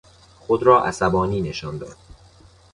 خود 0.39 0.63
را 0.63 0.85
عصبانی 0.87 1.41
نشان 1.41 1.77
داد. 1.77 1.97